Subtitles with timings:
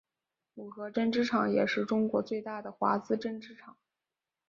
[0.55, 3.77] 五和针织厂也是中国最大的华资针织厂。